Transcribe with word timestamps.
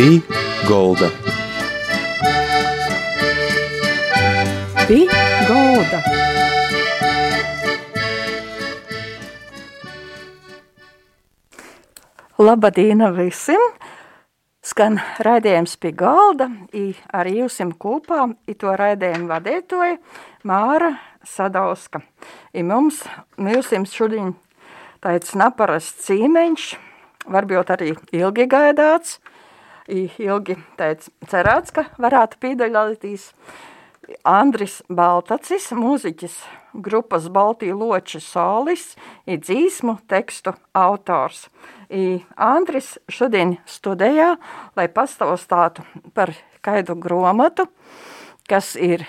Pī 0.00 0.22
Golda. 0.64 1.10
Pī 4.88 5.02
Golda. 5.44 5.98
Labadīna 12.40 13.10
visiem! 13.12 13.60
Skan 14.64 14.96
raidījums 15.20 15.76
pie 15.76 15.92
galda, 15.92 16.48
i 16.72 16.94
arī 17.12 17.42
jūsim 17.42 17.74
kopā, 17.76 18.30
i 18.48 18.56
to 18.56 18.72
raidījumu 18.72 19.28
vadītoja 19.28 19.98
Māra 20.48 20.94
Sadauska. 21.28 22.00
I 22.56 22.64
mums, 22.64 23.04
jūsim 23.36 23.84
šodien 23.84 24.32
tāds 25.04 25.36
naparasts 25.36 26.08
cīmeņš, 26.08 26.70
varbūt 27.28 27.76
arī 27.76 27.98
ilgi 28.16 28.48
gaidāts, 28.48 29.18
ilgi 29.90 30.56
tāds 30.78 31.10
cerēts, 31.30 31.74
ka 31.74 31.88
varētu 32.00 32.40
pīdaļāties 32.42 33.30
Andris 34.26 34.80
Baltacis, 34.90 35.70
mūziķis 35.76 36.36
grupas 36.74 37.28
Baltija 37.30 37.74
Loči 37.76 38.20
solis, 38.22 38.94
i 39.26 39.38
dzīsmu 39.38 39.98
tekstu 40.10 40.54
autors. 40.76 41.48
I 41.90 42.22
Andris 42.36 42.96
šodien 43.10 43.56
studējā, 43.66 44.34
lai 44.78 44.86
pastāstātu 44.90 45.84
par 46.14 46.34
kaidu 46.62 46.96
gromatu, 46.98 47.66
kas 48.50 48.74
ir 48.78 49.06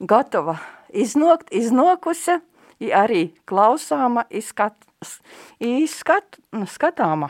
gatava 0.00 0.58
iznokt, 0.92 1.52
iznokusi, 1.52 2.40
i 2.80 2.92
arī 2.96 3.28
klausāma, 3.48 4.24
izskat, 4.32 4.76
izskat, 5.60 6.40
skatāma. 6.72 7.28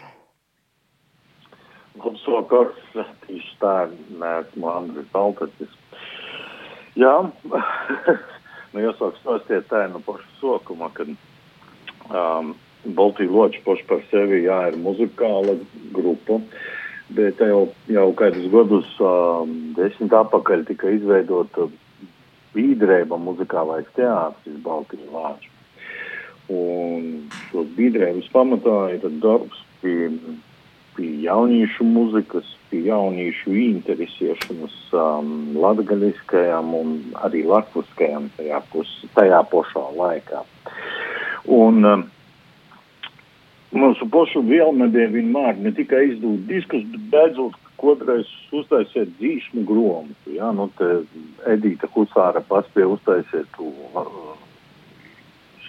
Vakars, 2.05 2.81
tieši 3.27 3.55
tā, 3.61 3.75
neesmu 4.21 4.71
Andris 4.71 5.09
Baltacis. 5.13 5.77
Jā, 6.99 7.15
nu 8.73 8.83
jāsāk 8.83 9.19
stāstīt 9.21 9.69
tā 9.71 9.87
no 9.93 10.01
paša 10.07 10.27
sokuma, 10.41 10.91
kad 10.97 11.11
um, 12.11 12.55
Baltija 12.85 13.31
Loča 13.31 13.63
paši 13.67 13.87
par 13.89 14.03
sevi, 14.11 14.45
jā, 14.47 14.59
ir 14.71 14.81
muzikāla 14.81 15.59
grupa, 15.95 16.41
bet 17.15 17.41
jau, 17.45 17.69
jau 17.91 18.09
kādus 18.19 18.51
gadus 18.53 18.91
um, 19.05 19.55
desmit 19.77 20.15
apakaļ 20.17 20.67
tika 20.71 20.91
izveidota 20.97 21.69
bīdrēba 22.55 23.19
muzikālais 23.21 23.89
teātris 23.99 24.61
Baltija 24.65 25.11
Loča. 25.15 25.57
Un 26.51 27.29
šos 27.51 27.69
bīdrēbas 27.77 28.31
pamatā 28.35 28.79
ir 28.97 29.05
darbs 29.23 29.61
pie, 29.83 30.09
pie 31.01 31.23
jauniešu 31.25 31.85
muzikas, 31.89 32.45
pie 32.69 32.83
jauniešu 32.85 33.55
interesēšanas 33.57 34.75
um, 34.93 35.31
latgaļiskajām 35.57 36.75
un 36.77 36.91
arī 37.25 37.47
latviskajām 37.49 38.29
tajā, 38.37 38.61
pus, 38.73 38.91
tajā 39.17 39.41
pošā 39.49 39.85
laikā. 39.97 40.43
Un 41.57 41.89
um, 41.89 42.05
mūsu 43.73 44.09
pošu 44.13 44.45
vēlme 44.45 44.91
bija 44.93 45.09
vienmēr 45.15 45.57
ne 45.65 45.73
tikai 45.73 46.05
izdot 46.11 46.45
diskus, 46.51 46.85
bet 46.93 47.09
beidzot 47.15 47.57
kodreiz 47.81 48.29
uztaisīt 48.53 49.17
dzīšmu 49.17 49.65
gromatu. 49.65 50.37
Ja? 50.37 50.53
Nu, 50.53 50.69
te 50.77 51.01
Edīta 51.49 51.89
Husāra 51.95 52.45
paspēja 52.45 52.93
uztaisīt 52.93 53.63
uh, 53.65 54.37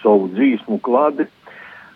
savu 0.02 0.28
dzīsmu 0.36 0.82
kladi. 0.84 1.30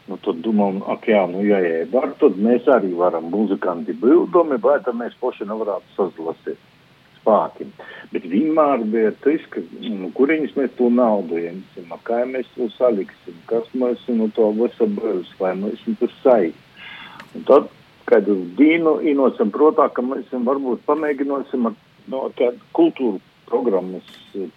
Nu, 0.06 0.16
tad 0.22 0.38
domājam, 0.44 0.84
ak, 0.86 1.08
jā, 1.10 1.24
nu, 1.26 1.40
ja 1.42 1.58
jē, 1.64 1.78
var, 1.90 2.12
tad 2.20 2.36
mēs 2.38 2.68
arī 2.70 2.92
varam 2.94 3.26
muzikanti 3.32 3.96
bildumi, 3.98 4.58
vai 4.62 4.78
tad 4.86 4.94
mēs 4.94 5.16
paši 5.18 5.48
nevarētu 5.50 5.96
sazlasīt 5.96 6.60
spāki. 7.26 7.66
Bet 8.12 8.26
vienmēr 8.30 8.84
bija 8.92 9.10
tas, 9.24 9.42
ka, 9.50 9.62
nu, 9.82 10.12
kuriņas 10.14 10.54
mēs 10.58 10.76
to 10.78 10.90
naudu 10.94 11.40
ieņemsim, 11.40 11.90
kā 12.06 12.22
mēs 12.30 12.46
to 12.54 12.68
saliksim, 12.76 13.40
kas 13.50 13.66
mēs 13.74 14.04
no 14.14 14.30
to 14.36 14.52
visu 14.54 14.86
būs, 14.94 15.32
vai 15.40 15.56
mēs 15.58 15.82
to 15.98 16.08
sai. 16.20 16.52
Un 17.34 17.46
tad, 17.50 17.66
kad 18.06 18.28
dīnu 18.60 19.00
īnocam 19.10 19.50
protā, 19.50 19.88
ka 19.90 20.06
mēs 20.06 20.30
varbūt 20.30 20.86
pamēģināsim 20.86 21.66
ar 21.66 21.74
no, 22.06 22.28
tādu 22.38 22.62
kultūru 22.78 23.18
programmas 23.50 24.06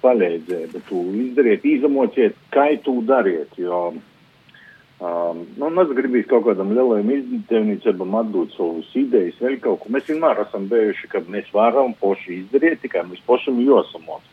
palīdzēja, 0.02 0.84
to 0.90 1.02
izdariet, 1.24 1.66
izamociet, 1.66 2.38
kā 2.54 2.70
to 2.86 3.00
dariet, 3.06 3.54
jo 3.58 3.90
Um, 5.00 5.46
nu, 5.56 5.70
mēs 5.72 5.94
gribam 5.96 6.24
kaut 6.28 6.44
kādam 6.50 6.74
lielam 6.76 7.08
izdevniecībam 7.14 8.18
atdot 8.20 8.52
savus 8.58 8.90
idejas, 9.00 9.38
vēl 9.40 9.56
kaut 9.64 9.80
ko. 9.80 9.92
Mēs 9.96 10.10
vienmēr 10.10 10.42
esam 10.44 10.66
bijuši, 10.68 11.08
ka 11.14 11.22
mēs 11.32 11.48
varam 11.56 11.94
poši 12.02 12.42
izdarīt, 12.42 12.82
tikai 12.84 13.06
mēs 13.08 13.22
pašam 13.28 13.62
jāsamot. 13.64 14.26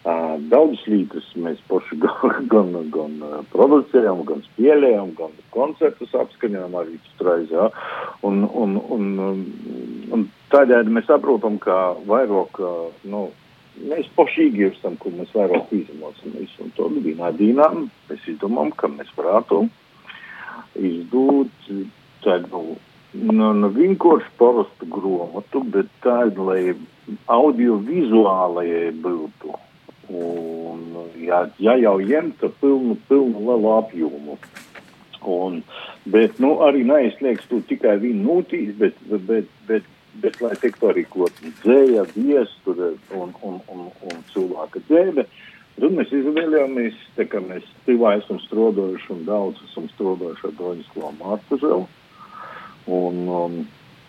Uh, 0.00 0.40
Daudzas 0.50 0.82
lietas 0.88 1.28
mēs 1.38 1.60
paši 1.70 2.00
gan, 2.02 2.48
gan, 2.50 2.72
gan 2.90 3.14
uh, 3.22 3.36
producējam, 3.52 4.24
gan 4.26 4.42
spēlējam, 4.48 5.14
gan 5.18 5.38
koncertus 5.54 6.18
apskaņojam 6.18 6.74
arī 6.80 6.98
straiz, 7.12 7.52
jā. 7.54 7.68
Un, 8.26 8.42
un, 8.48 8.74
un, 8.80 9.06
un, 9.28 9.44
un 10.16 10.26
tādēļ 10.50 10.90
mēs 10.96 11.06
saprotam, 11.12 11.60
ka 11.62 11.78
vairāk, 12.10 12.58
uh, 12.58 13.04
nu, 13.12 13.28
mēs 13.88 14.10
pašīgi 14.16 14.68
esam, 14.70 14.96
kur 15.00 15.14
mēs 15.16 15.32
vairāk 15.36 15.72
izmocāmies. 15.76 16.52
Un 16.62 16.72
to 16.76 16.88
vienā 17.00 17.32
dienā 17.36 17.70
mēs 17.78 18.28
izdomājam, 18.34 18.72
ka 18.76 18.90
mēs 18.92 19.10
varētu 19.16 19.64
izdot 20.80 21.70
tādu 22.24 22.62
nu, 23.12 23.52
nu, 23.56 23.70
vienkārši 23.74 24.30
parastu 24.38 24.88
gromatu, 24.90 25.64
bet 25.74 25.90
tādu, 26.04 26.50
lai 26.50 26.74
audiovizuālajai 27.30 28.90
būtu. 29.02 29.56
Un, 30.10 30.82
ja, 31.22 31.44
ja 31.62 31.76
jau 31.78 31.96
ņemta 32.02 32.50
pilnu, 32.60 32.96
pilnu 33.08 33.46
lielu 33.46 33.72
apjomu. 33.76 34.36
Un, 35.30 35.60
bet, 36.08 36.38
nu, 36.42 36.54
arī 36.64 36.82
neizslēgts 36.88 37.50
tu 37.50 37.60
tikai 37.68 37.98
vienu 38.02 38.24
nūtīs, 38.24 38.72
bet, 38.78 38.96
bet, 39.28 39.50
bet 39.68 39.86
bet 40.22 40.40
lai 40.42 40.56
tiktu 40.60 40.90
arī 40.90 41.04
kaut 41.10 41.38
dzēja, 41.62 42.04
viesture 42.16 42.94
un, 43.16 43.32
un, 43.46 43.60
un, 43.72 43.88
un 44.10 44.22
cilvēka 44.34 44.82
dzēve. 44.88 45.26
Tad 45.80 45.94
mēs 45.96 46.10
izvēlējāmies, 46.12 46.96
kā 47.30 47.40
mēs 47.40 47.64
divā 47.86 48.16
esam 48.18 48.40
strodojuši 48.42 49.12
un 49.14 49.22
daudz 49.28 49.60
esam 49.70 49.86
strodojuši 49.94 50.48
ar 50.48 50.56
Doņaslavu 50.58 51.12
Mārtuželu. 51.20 51.86
Un, 52.90 53.22
um, 53.30 53.56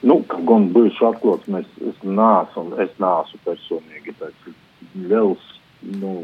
nu, 0.10 0.18
gan 0.50 0.68
bijuši 0.76 1.08
atklāts, 1.12 1.48
mēs, 1.54 1.70
es 1.92 2.04
nāsu, 2.04 2.66
es 2.82 2.92
nāsu 3.00 3.40
personīgi 3.46 4.16
tāds 4.20 4.52
liels, 4.98 5.48
nu, 6.02 6.16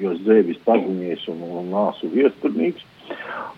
jo 0.00 0.14
dzēvis 0.20 0.62
paziņies 0.68 1.26
un, 1.32 1.42
un 1.48 1.72
nāsu 1.74 2.12
viesturnīgs. 2.12 2.84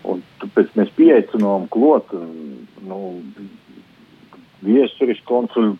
Un 0.07 0.23
tāpēc 0.41 0.73
mēs 0.79 0.89
pieaicinām 0.97 1.67
klot, 1.71 2.11
un, 2.17 2.65
nu, 2.87 2.99
viesuris 4.65 5.21
konsul, 5.27 5.75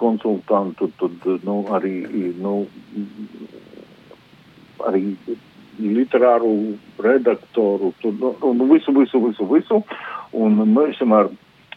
konsultantu, 0.00 0.90
tad 1.00 1.26
nu, 1.44 1.60
arī, 1.74 1.94
nu, 2.40 2.54
arī 4.86 5.14
literāru 5.80 6.54
redaktoru, 7.02 7.92
tad, 8.02 8.24
nu, 8.42 8.68
visu, 8.72 8.94
visu, 8.96 9.22
visu, 9.26 9.46
visu. 9.50 9.82
Un 10.36 10.60
mēs 10.70 10.94
esam 10.96 11.16
ar 11.16 11.30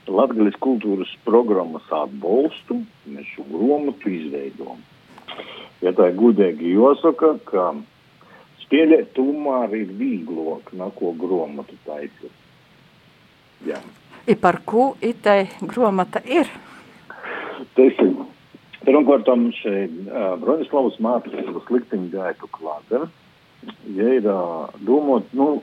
Latvijas 0.08 0.58
kultūras 0.60 1.12
programmas 1.24 1.86
atbalstu, 1.96 2.82
mēs 3.08 3.30
šo 3.34 3.46
gromatu 3.48 4.12
izveidojam. 4.12 4.82
Ja 5.84 5.94
tā 5.96 6.10
ir 6.12 6.18
gudīgi 6.20 6.76
jāsaka, 6.76 7.34
ka 7.48 7.70
spēlēt 8.66 9.14
tomēr 9.18 9.74
ir 9.80 9.92
vieglāk, 10.00 10.74
neko 10.76 11.14
gromatu 11.20 11.80
taisīt. 11.88 12.32
Jā. 13.68 13.80
I 14.24 14.36
par 14.40 14.62
ko 14.64 14.94
itai 15.04 15.50
gromata 15.60 16.22
ir? 16.24 16.48
Ir. 17.76 18.14
Pirmkārt, 18.84 19.28
šeit 19.60 19.92
uh, 20.08 20.36
Broņislavas 20.40 20.96
mākslas 21.04 21.68
likteņu 21.72 22.08
gaitu 22.12 22.48
klāte. 22.56 23.02
Ja 23.96 24.08
ir 24.16 24.28
uh, 24.28 24.72
domot, 24.88 25.28
nu, 25.36 25.62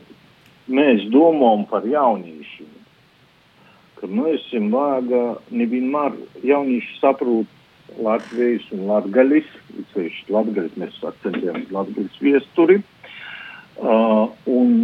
mēs 0.68 1.06
domājam 1.12 1.64
par 1.72 1.88
jauniešiem, 1.88 2.70
ka 4.00 4.08
mēs 4.08 4.44
esam 4.48 4.68
vāga 4.72 5.24
nevienmēr 5.48 6.16
jaunieši 6.44 6.96
saprot 7.00 7.58
Latvijas 8.00 8.68
un 8.76 8.86
Latgaļis, 8.88 9.48
īpaši 9.84 10.32
Latgaļis, 10.36 10.80
mēs 10.80 11.00
akcentējam 11.12 11.64
Latgaļis 11.76 12.24
viesturi, 12.24 12.80
uh, 13.80 14.28
un 14.48 14.76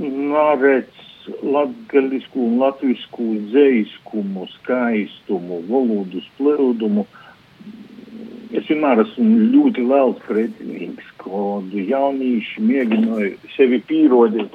nārēc 0.00 1.04
latgaļisku 1.26 2.40
un 2.46 2.58
latvisku 2.60 3.26
dzējiskumu, 3.50 4.46
skaistumu, 4.58 5.60
valodu 5.68 6.22
splūdumu. 6.28 7.06
Es 8.54 8.68
vienmēr 8.70 9.02
esmu 9.02 9.48
ļoti 9.50 9.82
liels 9.88 10.20
pretinieks, 10.28 11.06
kad 11.18 11.72
jaunieši 11.74 12.62
mēģināja 12.62 13.54
sevi 13.56 13.80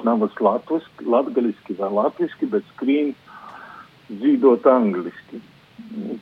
navas 0.06 0.36
latviski, 0.40 1.04
latgaļiski 1.04 1.76
vai 1.80 1.90
latviski, 1.98 2.48
bet 2.54 2.66
skrīn 2.74 3.12
dzīvot 4.08 4.66
angliski. 4.70 5.42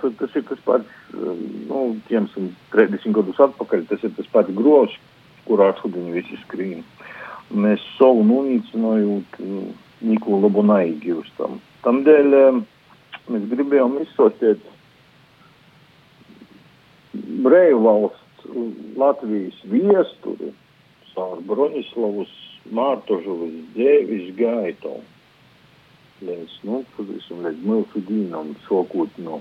tad 0.01 0.17
tas 0.19 0.35
ir 0.39 0.47
tas 0.49 0.61
pats, 0.65 0.99
nu, 1.13 1.81
30 2.73 3.13
gadus 3.15 3.41
atpakaļ, 3.49 3.85
tas 3.91 4.05
ir 4.07 4.15
tas 4.17 4.31
pats 4.33 4.55
gros, 4.57 4.95
kurā 5.49 5.71
šodien 5.81 6.11
visi 6.15 6.39
skrīn. 6.45 6.81
Mēs 7.53 7.85
savu 7.99 8.25
unicinājumu 9.99 10.19
neko 10.19 10.41
labu 10.43 10.63
neigūstam. 10.63 11.61
Tamdēļ 11.83 12.63
mēs 13.29 13.47
gribējām 13.51 13.99
izsostēt 14.03 14.59
Breju 17.15 17.79
valsts 17.83 18.47
Latvijas 18.97 19.59
viesturi 19.65 20.53
caur 21.15 21.41
Broņislavus 21.43 22.31
Mārtožovas 22.71 23.55
dzēvis 23.75 24.35
gaitu. 24.37 25.01
Līdz, 26.21 26.59
nu, 26.67 26.85
pavisam 26.97 27.45
līdz 27.47 27.63
mūsu 27.65 28.03
dīnam 28.09 28.55
sokūt 28.67 29.19
no, 29.23 29.41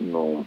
no 0.00 0.44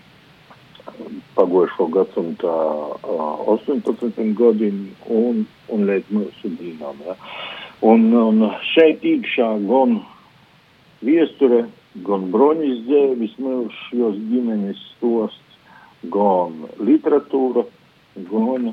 pagojušo 1.35 1.87
gadsimta 1.87 2.51
uh, 2.51 3.47
18 3.55 4.33
gadiem 4.35 4.89
un, 5.07 5.45
un 5.71 5.87
līdz 5.87 6.11
mūsu 6.11 6.51
dīnam. 6.59 6.99
Ja. 7.07 7.15
Un, 7.85 8.07
un 8.09 8.47
šeit 8.73 9.03
iekšā 9.05 9.51
gan 9.69 9.99
viesture, 11.05 11.67
gan 12.07 12.31
broņas 12.33 12.79
dzēvis 12.87 13.35
mūžos 13.37 14.17
ģimenes 14.31 14.81
stosts, 14.95 15.59
gan 16.13 16.63
literatūra, 16.81 17.67
gan 18.31 18.71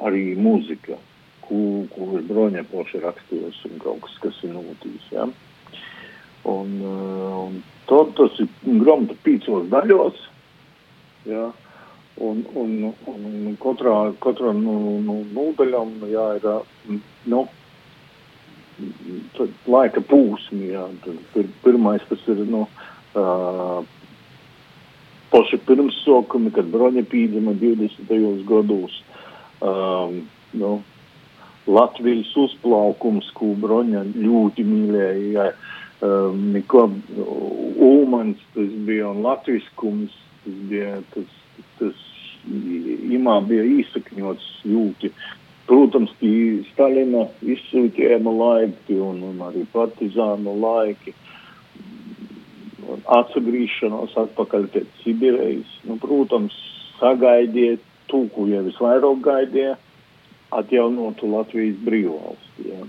arī 0.00 0.32
mūzika, 0.40 0.96
ko, 1.44 1.60
ko 1.92 2.22
broņa 2.30 2.64
poši 2.72 3.02
rakstījis 3.04 3.60
un 3.68 3.78
kaut 3.84 4.00
kas, 4.06 4.16
kas 4.24 4.40
ir 4.48 4.56
noticis. 4.56 5.12
Ja. 5.12 5.28
Un, 6.48 6.74
un 6.80 7.62
tad 7.90 8.16
tas 8.16 8.40
ir 8.40 8.48
grāmata 8.64 9.16
pīcos 9.28 9.68
daļos. 9.68 10.24
Ja. 11.28 11.50
Un, 12.24 12.40
un, 12.58 12.94
un, 13.12 13.56
katrā, 13.62 13.94
katrā 14.24 14.56
nu, 14.56 14.96
nu, 15.04 15.20
nodaļām 15.36 15.92
jā, 16.10 16.26
ir 16.40 16.48
nu, 17.30 17.44
laika 19.68 20.02
pūsmi. 20.10 20.72
Jā. 20.72 20.86
Pir, 21.34 21.48
pirmais 21.64 22.04
tas 22.10 22.22
ir 22.30 22.42
nu, 22.48 22.66
uh, 23.18 23.80
paši 25.32 25.60
pirmsokumi, 25.68 26.52
kad 26.54 26.70
broņa 26.72 27.04
pīdzima 27.10 27.56
20. 27.60 28.44
gados. 28.48 29.00
Um, 29.60 30.22
nu, 30.56 30.78
Latvijas 31.68 32.30
uzplaukums, 32.38 33.28
ko 33.36 33.52
broņa 33.60 34.06
ļoti 34.16 34.64
mīlēja. 34.64 35.50
Um, 35.98 36.52
Niko 36.54 36.86
Ulmans, 37.82 38.40
tas 38.54 38.70
bija 38.86 39.10
un 39.10 39.24
latviskums, 39.26 40.14
tas 40.44 40.62
bija, 40.70 40.94
tas, 41.14 41.34
tas 41.80 42.06
imā 42.48 43.40
bija 43.48 43.66
īsakņots 43.82 44.46
jūti. 44.68 45.10
Protams, 45.68 46.14
Stalina 46.72 47.26
izsūtījuma 47.44 48.32
laiki 48.32 48.96
un, 49.04 49.20
un 49.30 49.42
arī 49.44 49.66
partizānu 49.72 50.54
laiki. 50.62 51.12
Atsagrīšanos 53.18 54.14
atpakaļ 54.16 54.70
pēc 54.72 55.02
Sibirijas. 55.02 55.74
Nu, 55.84 55.98
protams, 56.00 56.56
sagaidiet 56.96 57.84
to, 58.08 58.24
ko 58.32 58.46
jau 58.48 58.62
visvairāk 58.64 59.20
gaidīja, 59.26 59.74
atjaunotu 60.56 61.28
Latvijas 61.34 61.76
brīvvalsti. 61.84 62.70
Ja. 62.70 62.86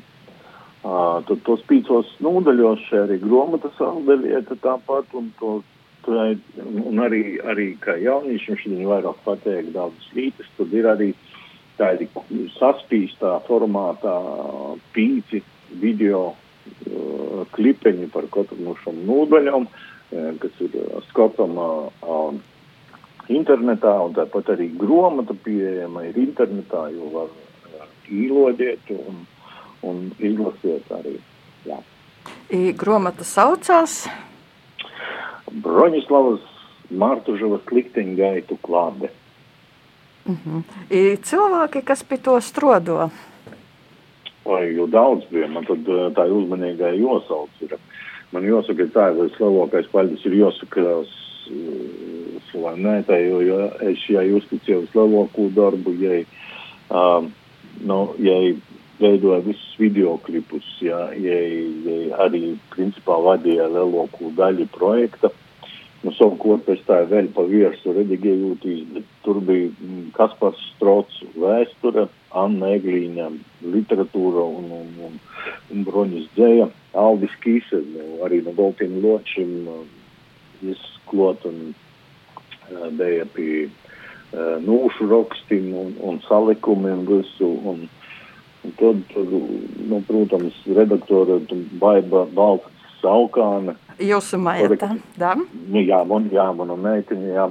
Uh, 0.80 1.18
tad 1.28 1.42
tos 1.44 1.64
pīcos 1.68 2.14
nodaļos 2.24 2.86
šeit 2.88 3.02
arī 3.02 3.18
gromata 3.20 3.68
saldelieta 3.76 4.56
tāpat, 4.64 5.12
un, 5.20 5.28
to, 5.42 5.58
to, 6.06 6.16
un 6.64 7.02
arī, 7.04 7.24
arī 7.44 7.74
kā 7.84 7.98
jauniešiem 8.00 8.62
šodien 8.62 8.88
vairāk 8.88 9.20
pateikt 9.26 9.74
daudzas 9.76 10.08
lītas, 10.16 10.48
tad 10.56 10.72
ir 10.80 10.88
arī 10.88 11.10
tādi 11.80 12.10
saspīstā 12.58 13.38
formātā 13.48 14.16
pīci 14.96 15.42
video 15.82 16.30
uh, 16.34 17.44
klipeņi 17.56 18.10
par 18.14 18.30
katru 18.34 18.60
no 18.64 18.76
šām 18.84 19.04
nodaļām, 19.08 19.68
uh, 19.68 20.32
kas 20.44 20.64
ir 20.66 20.78
skatama 21.10 21.70
uh, 21.90 22.40
internetā, 23.30 23.94
un 24.06 24.16
tāpat 24.18 24.56
arī 24.56 24.72
grāmata 24.80 25.36
pieejama 25.46 26.08
ir 26.10 26.18
internetā, 26.20 26.88
jo 26.94 27.12
var 27.14 27.36
īlodiet 28.10 28.90
un, 28.96 29.24
un 29.86 30.08
izlasiet 30.18 30.90
arī. 31.00 31.20
Jā. 31.68 31.80
I 32.54 32.74
grāmata 32.78 33.26
saucās 33.28 34.04
Broņislavas 35.50 36.46
Mārtužavas 36.90 37.70
likteņa 37.74 38.16
gaitu 38.18 38.58
klāde. 38.66 39.12
Uh 40.30 40.36
-huh. 40.46 40.64
I 40.90 41.18
cilvēki, 41.18 41.82
kas 41.84 42.04
pie 42.04 42.18
to 42.18 42.42
strodo? 42.42 43.10
Vai 44.46 44.76
jau 44.76 44.88
daudz 44.88 45.26
bija, 45.30 45.48
man 45.48 45.66
tad 45.66 45.80
tā 46.16 46.26
uzmanīgai 46.30 47.00
jāsauc 47.02 47.50
ir. 47.62 47.78
Man 48.32 48.44
jāsaka, 48.44 48.86
tā 48.94 49.10
ir 49.10 49.32
lielākais 49.40 49.88
paļģis 49.92 50.26
ir 50.26 50.34
jāsaka 50.34 50.82
vai 52.62 52.76
nē, 52.80 52.96
tā, 53.08 53.18
jo, 53.24 53.42
jo 53.46 53.60
es 53.90 54.04
ja 54.10 54.24
uzticēju 54.38 54.88
lielāko 54.94 55.50
darbu, 55.56 55.94
ja, 56.02 56.20
um, 56.90 57.30
nu, 57.86 58.00
ja 58.24 58.38
veidoja 59.00 59.40
visus 59.46 59.76
videoklipus, 59.80 60.68
ja, 60.84 61.08
ja, 61.16 61.38
ja 61.40 62.20
arī 62.26 62.58
principā 62.74 63.20
vadīja 63.24 63.70
lielāko 63.72 64.34
daļu 64.38 64.68
projekta. 64.76 65.32
Nu, 66.00 66.14
savukārt 66.16 66.64
pēc 66.64 66.86
tā 66.88 67.02
vēl 67.10 67.28
pa 67.36 67.44
viersu 67.44 67.92
redigējotīs, 67.98 68.86
bet 68.96 69.08
tur 69.26 69.42
bija 69.44 69.68
Kaspars 70.16 70.62
Strots 70.76 71.18
vēsture, 71.36 72.06
Anna 72.40 72.70
Eglīņa 72.78 73.28
literatūra 73.74 74.46
un, 74.48 74.70
un, 74.78 74.94
un, 75.10 75.18
un 75.74 75.84
Broņas 75.84 76.30
dzēja, 76.38 76.70
Aldis 77.04 77.36
Kīse, 77.44 77.82
nu, 77.92 78.08
arī 78.24 78.40
no 78.46 78.56
Baltīna 78.56 79.04
Ločim 79.04 79.52
izklot 80.72 81.44
un 81.50 81.60
bija 82.96 83.28
pie 83.36 83.68
nūšu 84.64 85.12
rakstiem 85.12 85.72
un, 85.84 85.94
un 86.00 86.24
salikumiem 86.30 87.04
visu. 87.12 87.54
Un, 87.74 87.88
un 88.64 88.76
tad, 88.80 89.04
tad, 89.12 89.32
nu, 89.90 90.04
protams, 90.08 90.64
redaktore 90.80 91.42
Baiba 91.82 92.24
Baltas 92.32 92.79
Saukāne. 93.00 93.76
Jūsu 94.00 94.40
maita, 94.42 94.94
da? 95.20 95.34
Nu, 95.38 95.82
jā, 95.84 96.02
man, 96.08 96.30
jā, 96.34 96.50
mana 96.56 96.78
meitiņa, 96.80 97.32
jā. 97.36 97.48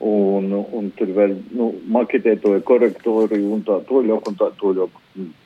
Un, 0.00 0.48
un 0.56 0.88
tur 0.96 1.12
vēl, 1.16 1.36
nu, 1.56 1.70
maketētoja 1.92 2.62
korektori 2.68 3.42
un 3.44 3.60
tā 3.66 3.82
toļok 3.88 4.30
un 4.30 4.40
tā 4.40 4.48
toļok. 4.60 4.96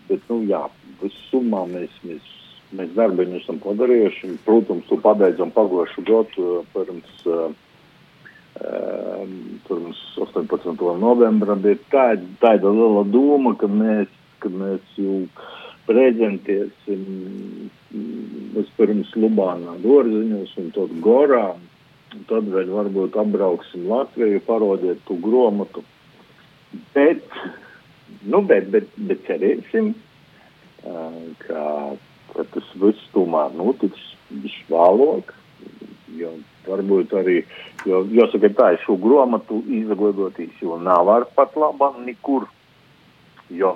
Bet, 0.09 0.23
nu, 0.30 0.40
jā, 0.47 0.62
visumā 1.02 1.64
mēs, 1.73 1.97
mēs, 2.06 2.30
mēs 2.78 2.94
darbiņu 2.94 3.40
esam 3.40 3.59
padarījuši. 3.64 4.37
Protams, 4.47 4.87
to 4.90 5.00
pabeidzam 5.02 5.50
pagošu 5.54 6.06
gadu 6.06 6.62
pirms 6.75 7.26
uh, 7.26 7.49
pirms 9.68 9.99
18. 10.23 10.99
novembra 11.00 11.56
bija 11.59 11.78
tāda, 11.90 12.26
tāda 12.40 12.70
liela 12.70 13.02
doma, 13.11 13.54
ka 13.59 13.66
mēs, 13.66 14.11
ka 14.38 14.50
mēs 14.52 14.99
jau 14.99 15.25
prezentēsim 15.88 17.05
vispirms 18.55 19.12
Lubānā 19.19 19.76
dārziņos 19.85 20.57
un 20.62 20.73
tad 20.76 20.97
Gorā. 21.05 21.47
Un 22.14 22.25
tad 22.31 22.47
vēl 22.47 22.71
varbūt 22.71 23.17
apbrauksim 23.19 23.88
Latviju, 23.91 24.43
parodiet 24.47 25.00
tu 25.09 25.17
gromatu. 25.23 25.83
Bet, 26.95 27.23
nu, 28.23 28.43
bet, 28.47 28.69
bet, 28.71 28.91
bet 29.09 29.23
cerēsim, 29.26 29.93
ka, 31.43 31.64
ka 32.35 32.47
tas 32.55 32.69
viss 32.83 33.09
tomēr 33.14 33.55
notiks 33.59 34.12
visvēlāk, 34.31 35.33
jo 36.19 36.35
varbūt 36.69 37.14
arī, 37.19 37.41
jo, 37.88 38.05
jāsaka 38.14 38.50
tā, 38.57 38.69
šo 38.85 38.97
gromatu 39.00 39.61
izglītotīs, 39.67 40.55
jo 40.62 40.79
nav 40.81 41.11
ar 41.12 41.26
pat 41.37 41.57
labam 41.61 42.03
nekur, 42.07 42.47
jo, 43.50 43.75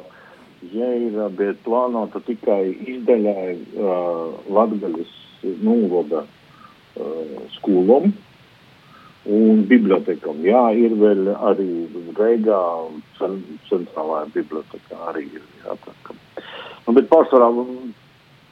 ja 0.75 0.89
ir, 0.99 1.19
bet 1.39 1.61
plānota 1.67 2.23
tikai 2.27 2.63
izdaļai 2.95 3.53
uh, 3.57 4.39
Latgaļas 4.53 5.13
nūvoda 5.63 6.25
uh, 6.25 7.37
skolom 7.59 8.11
un 9.29 9.65
bibliotekam. 9.69 10.41
Jā, 10.47 10.65
ir 10.73 10.95
vēl 10.99 11.33
arī 11.37 11.71
Reigā 12.19 12.61
centrālajā 13.69 14.29
bibliotekā 14.35 15.01
arī 15.11 15.27
ir 15.29 15.43
jāatakam. 15.65 16.21
Nu, 16.87 16.95
bet 16.97 17.11
pārsvarā 17.11 17.51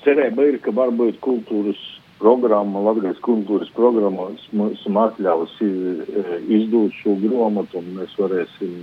cerība 0.05 0.51
ir, 0.51 0.59
ka 0.63 0.75
varbūt 0.77 1.23
kultūras 1.25 1.81
programma, 2.21 2.83
Latvijas 2.85 3.19
kultūras 3.25 3.71
programma 3.77 4.29
esam 4.71 5.01
atļausi 5.01 5.67
e, 5.69 6.27
izdot 6.59 6.95
šo 7.01 7.17
grāmatu, 7.25 7.81
un 7.81 7.97
mēs 7.99 8.15
varēsim 8.21 8.77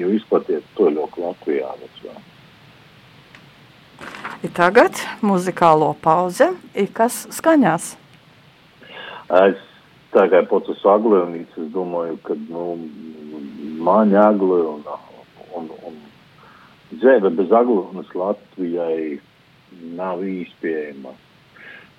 jau 0.00 0.12
izplatīt 0.16 0.66
to 0.76 0.90
ļoti 0.92 1.24
Latvijā. 1.24 1.72
I 4.40 4.48
tagad 4.48 4.96
muzikālo 5.20 5.90
pauze, 6.00 6.46
kas 6.96 7.26
skaņās? 7.36 7.90
Es 9.36 9.58
kā 10.14 10.24
pats 10.48 10.86
aglēnīts, 10.88 11.58
es 11.60 11.66
domāju, 11.74 12.16
ka, 12.24 12.38
nu, 12.48 12.78
māņa 13.84 14.22
agli 14.30 14.62
un, 14.70 14.80
un, 15.60 15.68
un 15.90 16.00
dzēve 16.94 17.34
bez 17.36 17.52
aglūnas 17.52 18.16
Latvijai 18.16 19.20
nav 20.00 20.24
īspējama. 20.24 21.12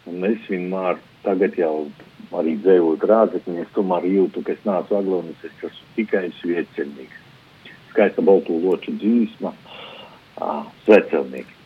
Un 0.09 0.27
es 0.31 0.41
vienmēr 0.49 0.97
tagad 1.21 1.61
jau 1.61 1.75
arī 2.41 2.57
dzējot 2.65 3.05
rādzekļi, 3.13 3.61
es 3.61 3.73
tomēr 3.77 4.09
jūtu, 4.15 4.41
ka 4.41 4.57
es 4.57 4.65
nācu 4.65 4.97
aglūnas, 4.97 5.45
es 5.45 5.65
esmu 5.69 5.93
tikai 5.99 6.25
sviecenīgs. 6.41 7.21
Skaista 7.93 8.25
balto 8.25 8.57
loču 8.65 8.97
dzīsma, 8.97 9.53
svecelnieks. 10.87 11.60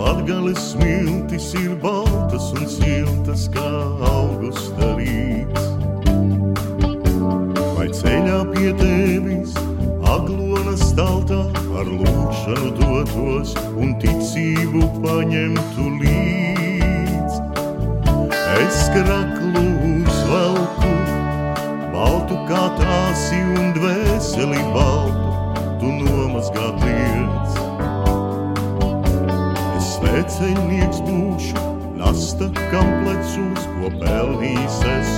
Latgales 0.00 0.60
smiltis 0.72 1.52
ir 1.60 1.74
baltas 1.82 2.46
un 2.56 2.64
siltas 2.64 3.42
kā 3.52 3.72
augusta 4.08 4.94
rīts. 4.96 5.66
Vai 7.76 7.90
ceļā 7.98 8.38
pie 8.54 8.72
tevis 8.80 9.52
aglonas 10.08 10.86
staltā 10.88 11.42
ar 11.76 11.90
lūkšanu 12.00 12.72
dotos 12.80 13.52
un 13.76 13.92
ticību 14.00 14.88
paņemtu 15.04 15.88
līdz. 16.00 17.40
Es 18.56 18.86
kraklu 18.96 19.66
uzvelku, 19.90 20.94
baltu 21.92 22.40
kā 22.48 22.64
tāsi 22.80 23.44
un 23.58 23.74
dvēseli 23.76 24.64
baltu, 24.72 24.89
Sveceļnieks 30.30 31.00
būšu, 31.08 31.62
nasta 31.98 32.46
kam 32.70 32.86
plecos, 33.02 33.64
ko 33.74 33.88
pelnījis 33.98 34.76
es, 34.86 35.08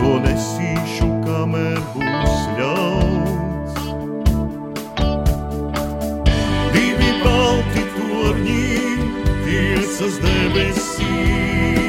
to 0.00 0.16
nesīšu, 0.24 1.06
kamēr 1.22 1.78
būs 1.92 2.40
ļauts. 2.58 3.78
Divi 6.74 7.12
balti 7.22 7.86
torņi, 7.94 8.66
tiesas 9.46 10.18
debesīs, 10.26 11.79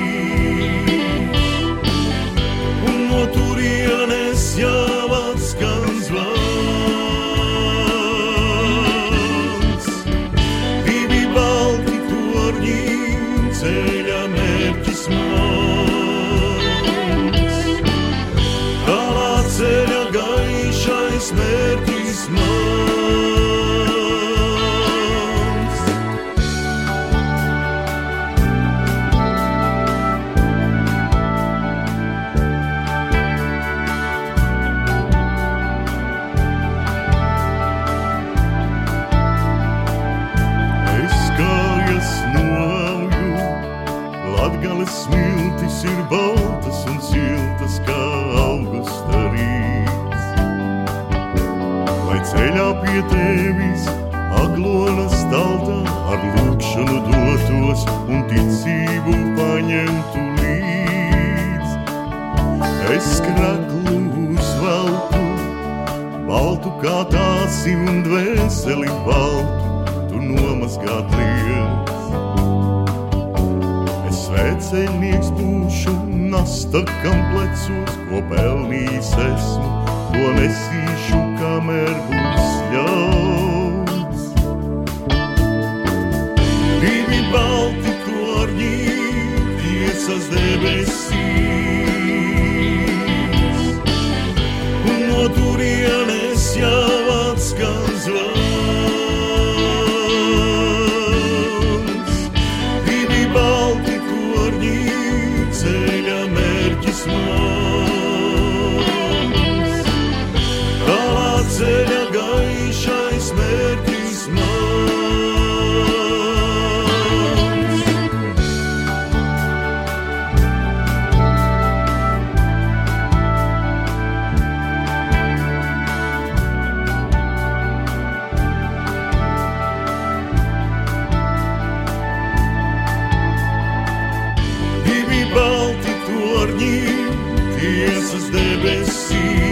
tiesas 138.11 138.29
debesīs. 138.31 139.50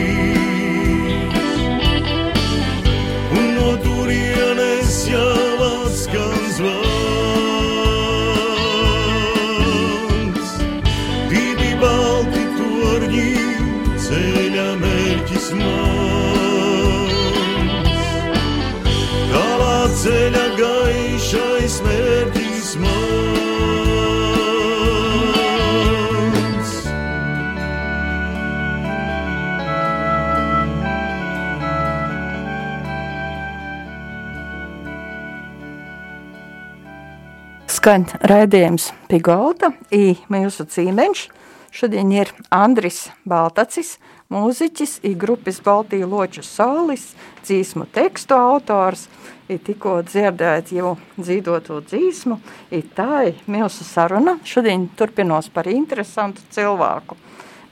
Skan 37.90 38.04
raidījums 38.22 38.92
Pigolda, 39.10 39.72
i 39.90 40.12
mūsu 40.30 40.62
cīmeņš. 40.70 41.24
Šodien 41.74 42.12
ir 42.14 42.30
Andris 42.54 43.08
Baltacis, 43.26 43.96
mūziķis, 44.30 45.00
i 45.10 45.16
grupas 45.18 45.58
Baltiju 45.66 46.06
loču 46.12 46.44
solis, 46.46 47.08
dzīsmu 47.48 47.88
tekstu 47.90 48.38
autors, 48.38 49.08
i 49.50 49.58
tikko 49.58 49.96
dzirdēt 50.06 50.70
jau 50.78 50.92
dzīdoto 51.18 51.80
dzīsmu, 51.88 52.38
i 52.70 52.84
tā 52.94 53.24
ir 53.32 53.42
mūsu 53.50 53.90
saruna. 53.90 54.38
Šodien 54.46 54.86
turpinos 54.94 55.50
par 55.50 55.66
interesantu 55.74 56.46
cilvēku, 56.54 57.18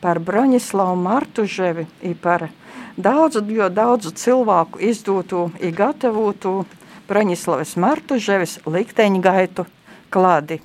par 0.01 0.17
Broņislavu 0.17 0.97
Martuževi, 0.97 1.85
i 2.01 2.17
par 2.17 2.49
daudzu, 2.97 3.45
jo 3.53 3.69
daudzu 3.69 4.17
cilvēku 4.17 4.81
izdotu, 4.81 5.51
i 5.61 5.69
gatavotu 5.69 6.63
Broņislavas 7.05 7.77
Martuževis 7.77 8.63
likteņgaitu 8.65 9.69
kladi. 10.13 10.59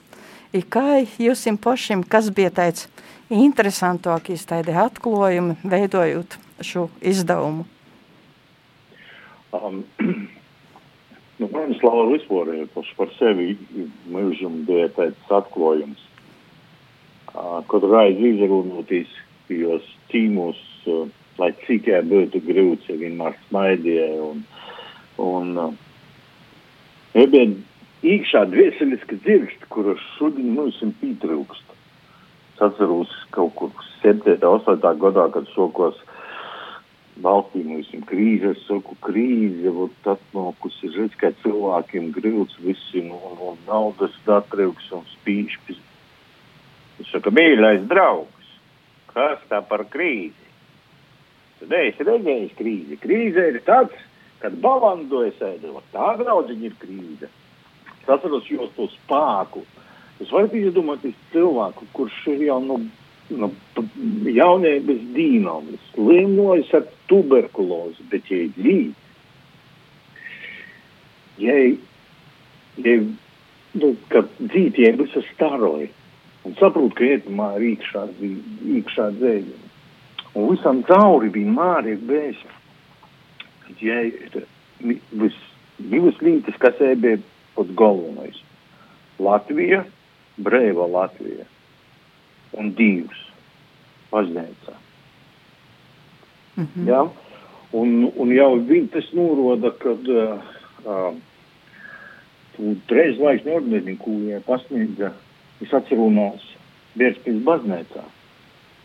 I 0.52 0.60
kā 0.62 1.00
jūs 1.22 1.46
pašim, 1.64 2.02
kas 2.04 2.28
bija 2.30 2.50
tāds 2.52 2.88
interesantākais 3.32 4.44
tādi 4.44 4.74
atklājumi, 4.76 5.56
veidojot 5.64 6.36
šo 6.60 6.88
izdevumu? 7.00 7.64
Um, 9.52 9.82
nu, 11.40 11.48
man 11.48 11.72
slava 11.80 12.06
vispārēji 12.12 12.68
par 12.74 13.14
sevi 13.18 13.56
mūžam 14.12 14.62
bija 14.68 14.90
tāds 14.96 15.32
atklājums. 15.32 16.08
Uh, 17.32 17.62
kad 17.64 17.84
raizi 17.88 18.34
izrunātīs 18.34 19.12
tajos 19.48 19.86
cīmos, 20.12 20.58
uh, 20.92 21.06
lai 21.40 21.54
cik 21.64 21.88
jā 21.88 22.02
būtu 22.04 22.42
grūts, 22.44 22.90
ja 22.92 22.98
vienmēr 23.00 23.38
smaidīja 23.46 24.10
un, 24.20 24.42
un 25.16 25.54
uh, 25.62 25.72
bija 27.16 27.46
iekšā 28.02 28.46
dvieseliska 28.50 29.18
dzirksta, 29.22 29.68
kuras 29.70 30.00
šodien 30.16 30.54
mums 30.56 30.80
ir 30.82 30.90
pietrūkst. 31.00 31.76
Es 32.54 32.64
atceros 32.66 33.12
kaut 33.34 33.54
kur 33.58 33.70
7. 34.02 34.38
8. 34.38 34.82
gadā, 35.02 35.28
kad 35.34 35.46
sokos 35.54 35.98
valstī 37.22 37.62
mums 37.66 37.90
ir 37.94 38.02
krīze, 38.08 38.52
es 38.56 38.66
saku, 38.66 38.96
krīze, 39.04 39.70
vot 39.74 40.10
atmokusi, 40.14 40.90
redz, 40.96 41.16
kā 41.20 41.32
cilvēkiem 41.42 42.10
grūts 42.16 42.58
visi, 42.64 43.04
nu, 43.06 43.18
un, 43.30 43.40
un 43.52 43.58
naudas 43.68 44.14
atrauks 44.26 44.90
un 44.96 45.04
spīšpis. 45.16 45.80
Es 47.02 47.10
saku, 47.12 47.32
mīļais 47.34 47.84
draugs, 47.90 48.54
kas 49.12 49.42
tā 49.50 49.60
par 49.68 49.84
krīzi? 49.92 50.48
Tad 51.60 51.76
es 51.78 52.00
redzēju 52.02 52.50
krīzi. 52.58 52.98
Krīze 52.98 53.44
ir 53.52 53.60
tāds, 53.66 53.94
kad 54.42 54.56
balandojas 54.64 55.38
ēdot. 55.46 55.84
Tā 55.94 56.16
draudziņa 56.18 56.66
ir 56.66 56.74
krīze. 56.80 57.28
Es 58.02 58.10
atceros 58.10 58.48
jūs 58.50 58.72
to 58.76 58.88
spēku. 58.96 59.62
Es 60.22 60.30
varu 60.34 60.50
iedomāties 60.58 61.14
cilvēku, 61.32 61.86
kurš 61.96 62.18
ir 62.34 62.44
jau 62.48 62.58
no, 62.62 62.78
no 63.30 63.50
jaunības 64.26 65.00
dīnomis, 65.16 65.86
slimojas 65.94 66.70
ar 66.78 66.86
tuberkulozi, 67.10 68.06
bet 68.10 68.28
ja 68.30 68.42
ir 68.44 68.52
dzīvi, 68.58 68.92
ja, 71.42 71.56
ja 72.86 72.96
nu, 73.72 73.94
kad 74.12 74.30
dzīvie 74.38 74.92
visi 75.00 75.24
staroja 75.32 75.88
un 76.46 76.56
saprot, 76.58 76.94
ka 76.98 77.06
ietumā 77.06 77.52
ir 77.58 77.68
īkšā, 77.72 78.06
īkšā 78.78 79.08
dzēļa. 79.18 79.60
Un 80.38 80.48
visam 80.48 80.80
cauri 80.88 81.30
vienmēr 81.32 81.92
ir 81.92 82.00
bijis, 82.08 82.40
ja 83.82 84.00
vis, 84.82 85.36
divas 85.78 86.18
lietas, 86.24 86.56
kas 86.62 86.80
bija 87.02 87.20
pat 87.56 87.72
galvenais. 87.78 88.38
Latvija, 89.22 89.82
brīva 90.42 90.88
Latvija 90.90 91.46
un 92.58 92.72
divas 92.76 93.20
baznīcā. 94.12 94.76
Mm 96.56 96.66
-hmm. 96.66 96.88
ja? 96.88 97.02
un, 97.72 98.12
un 98.16 98.34
jau 98.34 98.56
viņi 98.56 98.88
tas 98.92 99.12
noroda, 99.12 99.70
kad 99.70 100.08
uh, 100.08 101.14
tu 102.56 102.74
reiz 102.88 103.18
laiks 103.18 103.44
nordēni, 103.44 103.96
ko 103.98 104.10
viņa 104.10 104.40
pasniedza, 104.46 105.12
es 105.60 105.72
atcerunās 105.72 106.44
Bērspils 106.94 107.44
baznīcā 107.44 108.04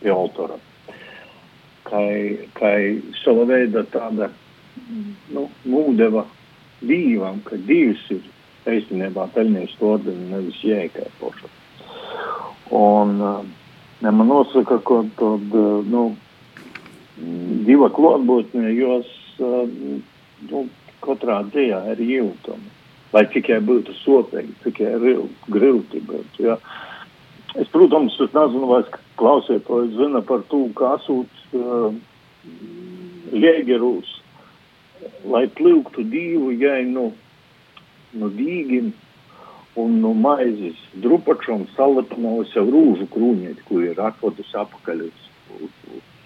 pie 0.00 0.10
autora 0.10 0.56
kā 1.88 2.72
sava 3.22 3.46
veida 3.48 3.84
tāda 3.92 4.30
nu, 5.32 5.48
mūdeva 5.64 6.24
dīvam, 6.80 7.40
ka 7.44 7.56
divs 7.68 8.04
ir 8.14 8.22
īstenībā 8.76 9.28
pelnījis 9.34 9.76
to 9.78 9.94
ordeni, 9.94 10.30
nevis 10.32 10.58
jēgai 10.64 11.08
pašu. 11.20 11.50
Un 12.74 13.20
eh, 13.20 13.44
ne, 14.04 14.10
man 14.10 14.28
nosaka, 14.28 14.78
ka 14.84 15.02
tad, 15.18 15.54
eh, 15.54 15.92
nu, 15.92 16.04
diva 17.68 17.88
klātbūtne, 17.94 18.72
jos 18.76 19.08
eh, 19.40 20.02
nu, 20.50 20.66
katrā 21.04 21.40
dienā 21.52 21.84
ir 21.94 22.04
jūtama. 22.04 22.76
Lai 23.14 23.24
tikai 23.32 23.62
būtu 23.64 23.94
sopīgi, 24.02 24.52
tikai 24.66 24.92
grūti 25.48 26.02
būtu. 26.04 26.44
Ja. 26.44 26.58
Es, 27.56 27.70
protams, 27.72 28.18
es 28.20 28.34
nezinu, 28.36 28.68
vai 28.68 28.82
klausītāji 29.16 29.94
zina 29.96 30.20
par 30.28 30.42
to, 30.50 30.66
ka 30.76 30.98
asūts 30.98 31.54
uh, 31.56 31.94
liegerūs, 33.32 34.10
lai 35.32 35.46
plūktu 35.56 36.04
divu, 36.12 36.52
ja 36.60 36.76
nu. 36.84 37.08
No, 37.08 37.27
no 38.16 38.30
dīgim 38.32 38.92
un 39.78 39.98
no 40.02 40.14
maizes 40.16 40.78
drupačom 41.02 41.66
salapinājus 41.76 42.54
jau 42.56 42.64
rūžu 42.66 43.06
krūņieti, 43.12 43.66
kur 43.68 43.84
ir 43.86 44.00
atvodas 44.02 44.54
apakaļ 44.62 45.04
uz, 45.06 45.28
uz, 45.58 45.76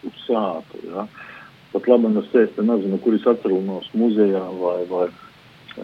uz, 0.09 0.23
sātu. 0.27 0.81
Ja. 0.88 1.07
Pat 1.73 1.88
labi, 1.88 2.12
es 2.21 2.31
teicu, 2.33 2.64
nezinu, 2.68 3.01
kur 3.03 3.16
es 3.16 3.27
atrunos 3.29 3.88
muzejā 3.97 4.45
vai, 4.61 4.79
vai 4.90 5.09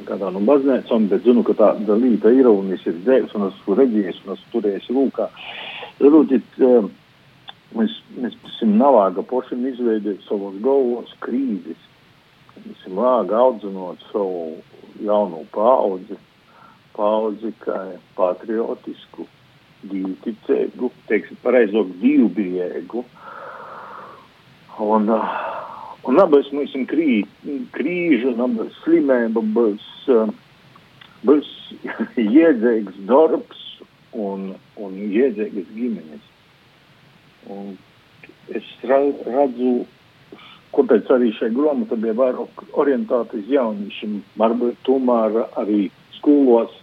kādā 0.08 0.30
no 0.32 0.40
baznīcām, 0.44 1.08
bet 1.10 1.24
zinu, 1.24 1.44
ka 1.44 1.56
tā 1.56 1.74
dalīta 1.88 2.32
ir 2.36 2.48
un 2.50 2.72
es 2.76 2.84
ir 2.88 2.96
dzēvis 3.04 3.36
un 3.36 3.48
esmu 3.48 3.76
reģījis 3.82 4.24
un 4.24 4.34
esmu 4.36 4.54
turējis 4.54 4.88
rūkā. 4.96 5.28
Rūtīt, 6.04 6.58
uh, 6.62 6.88
Mēs, 7.76 7.92
mēs 8.16 8.36
esam 8.48 8.78
navāga 8.80 9.22
pašam 9.28 9.66
izveidot 9.68 10.22
savos 10.24 10.56
galvos 10.64 11.10
krīzes. 11.24 11.80
Mēs 12.58 12.80
esam 12.80 12.98
vāga 12.98 13.38
audzinot 13.38 14.00
savu 14.10 14.56
jauno 15.04 15.44
paudzi, 15.54 16.16
paudzi 16.96 17.52
kā 17.62 17.76
patriotisku, 18.16 19.26
divticīgu, 19.86 20.90
teiksim, 21.10 21.38
pareizāk 21.44 21.92
divbijēgu. 22.02 23.04
Un, 24.82 25.10
un 26.10 26.22
abas 26.22 26.50
mums 26.54 26.74
ir 26.78 26.86
krī, 26.90 27.10
krīža, 27.76 28.32
un 28.32 28.44
abas 28.48 28.74
slimība 28.82 29.42
būs, 29.54 29.86
būs 31.28 31.52
iedzīgs 32.24 32.98
darbs 33.10 33.62
un, 34.14 34.50
un 34.82 34.98
iedzīgas 35.06 35.70
ģimenes. 35.76 36.26
Un 37.54 37.76
es 38.54 38.66
redzu, 38.82 39.84
kāpēc 40.76 41.10
arī 41.14 41.30
šai 41.36 41.50
grāmatai 41.56 41.98
bija 42.02 42.16
vairāk 42.18 42.64
orientēta 42.78 43.38
uz 43.38 43.48
jauniešiem. 43.52 44.18
Varbūt 44.40 44.82
tomēr 44.88 45.40
arī 45.60 45.88
skolos 46.18 46.74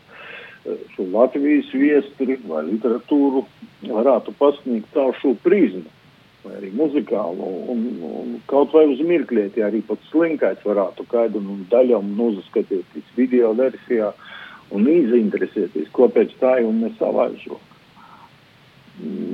eh, 0.65 0.79
šo 0.95 1.07
Latvijas 1.13 1.69
viesturi 1.73 2.39
vai 2.47 2.65
literatūru 2.69 3.45
varētu 3.85 4.33
pasniegt 4.39 4.93
caur 4.95 5.15
šo 5.21 5.35
prizmu. 5.43 5.85
Vai 6.45 6.59
arī 6.59 6.69
muzikālu, 6.77 7.45
un, 7.73 7.85
un 8.05 8.33
kaut 8.49 8.73
vai 8.75 8.83
uz 8.91 8.99
mirklieti, 9.01 9.63
arī 9.65 9.79
pat 9.85 10.01
slinkais 10.11 10.61
varētu 10.61 11.07
kādu 11.09 11.41
nu, 11.41 11.57
daļam 11.71 12.11
nozaskatīties 12.19 13.15
video 13.17 13.49
versijā 13.57 14.11
un 14.75 14.85
izinteresēties, 14.89 15.89
kāpēc 15.95 16.35
tā 16.41 16.59
ir 16.61 16.69
un 16.69 16.83
nesavaižot. 16.85 17.73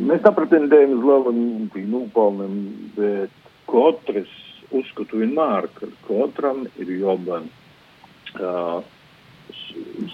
Mēs 0.08 0.24
nepretendējam 0.24 0.96
uz 0.96 1.04
lieliem 1.06 1.92
nopelniem, 1.92 2.56
bet 2.96 3.41
katrs 3.72 4.32
uzskatu 4.72 5.20
vienmēr, 5.22 5.68
ka 5.76 5.90
katram 6.08 6.66
ir 6.80 6.94
jābūt 7.02 8.40
uh, 8.40 8.80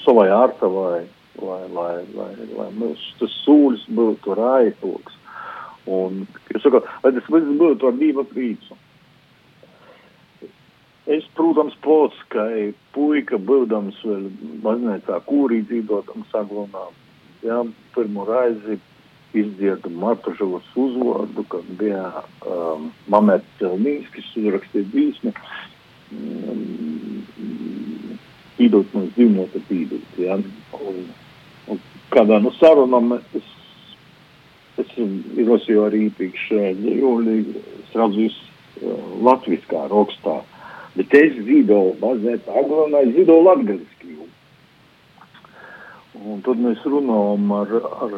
savai 0.03 0.27
ārtavai, 0.33 1.05
lai, 1.41 1.61
lai, 1.73 1.93
lai, 2.17 2.31
lai 2.57 2.67
mūsu 2.77 3.13
tas 3.21 3.37
sūļus 3.43 3.85
būtu 3.97 4.37
raipoks. 4.37 5.15
Un, 5.87 6.25
es 6.51 6.63
saku, 6.63 6.81
lai 7.03 7.13
tas 7.15 7.31
viss 7.31 7.57
būtu 7.61 7.89
ar 7.89 7.97
divu 7.99 8.25
prīcu. 8.27 8.77
Es, 11.07 11.23
protams, 11.37 11.77
pats, 11.79 12.17
kā 12.33 12.43
puika, 12.91 13.37
būdams 13.39 14.01
vēl 14.03 14.25
baznīcā, 14.65 15.21
kūrī 15.29 15.61
dzīvotams 15.69 16.33
saglunā, 16.33 16.89
jā, 17.47 17.61
pirmo 17.95 18.25
raizi 18.27 18.75
izdziedu 19.35 19.89
Martužavas 19.89 20.67
uzvārdu, 20.75 21.43
kad 21.51 21.67
bija 21.79 22.23
um, 22.47 22.89
Mamets 23.11 23.59
Celmīnskis 23.59 24.29
uzrakstīja 24.39 24.87
bīsmi, 24.93 25.33
um, 26.15 26.63
pīdot 28.57 28.95
mums 28.95 29.13
dzīvnota 29.17 29.61
pīdot, 29.67 30.19
ja? 30.21 30.39
Un, 30.79 31.03
un 31.67 31.81
kādā 32.13 32.39
no 32.43 32.53
sarunām 32.57 33.17
es, 33.19 33.53
es 34.81 34.97
izlasīju 34.97 35.85
arī 35.85 36.07
īpaši 36.07 36.63
dzīvoli, 36.81 37.39
es 37.81 37.97
redzu 37.99 38.29
uh, 38.31 38.35
latviskā 39.27 39.85
rokstā, 39.91 40.39
bet 40.95 41.13
es 41.19 41.35
dzīvoju 41.41 41.97
mazliet 42.01 42.47
agrānā, 42.47 43.03
es 43.05 43.15
dzīvoju 43.17 43.47
latgaliski. 43.51 43.95
Un 46.17 46.39
tad 46.41 46.57
mēs 46.57 46.79
runājam 46.81 47.51
ar, 47.53 47.73
ar 48.01 48.13